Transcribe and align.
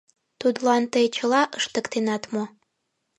—Тудлан 0.41 0.83
тый 0.93 1.05
чыла 1.15 1.43
ыштыктынет 1.57 2.23
мо? 2.33 2.43